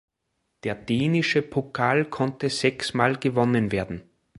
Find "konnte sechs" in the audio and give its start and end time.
2.05-2.95